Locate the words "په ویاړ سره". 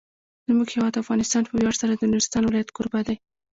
1.45-1.93